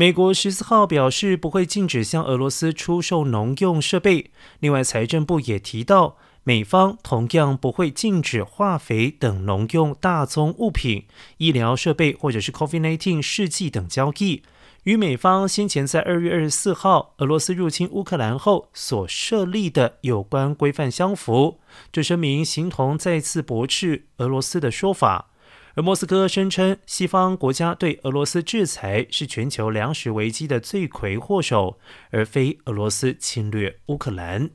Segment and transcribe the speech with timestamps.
[0.00, 4.30] 美国十四号表示不会禁止向俄罗斯出售农用设备。
[4.60, 11.06] 另外，财政部也提到，美方同样不会禁止化肥等农用大宗物品、
[11.38, 14.44] 医疗设备或者是 COVID-19 试剂等交易，
[14.84, 21.58] 与美方先前在二月二十四号俄罗斯入侵乌克兰后所设立的有关规范相符。
[21.90, 25.27] 这声明形同再次驳斥俄罗斯的说法。
[25.78, 31.78] 而莫斯科声称，西方国家对俄罗斯制裁是全球粮食危机的罪魁祸首，
[32.10, 34.50] 而非俄罗斯侵略乌克兰。